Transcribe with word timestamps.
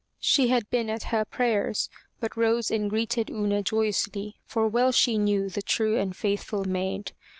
She 0.19 0.47
had 0.47 0.67
been 0.71 0.89
at 0.89 1.03
her 1.13 1.23
prayers, 1.25 1.87
but 2.19 2.35
rose 2.35 2.71
and 2.71 2.89
greeted 2.89 3.29
Una 3.29 3.61
joyously, 3.61 4.37
for 4.47 4.67
well 4.67 4.91
she 4.91 5.19
knew 5.19 5.47
the 5.47 5.61
true 5.61 5.95
and 5.99 6.15
faithful 6.15 6.65
maid. 6.65 7.11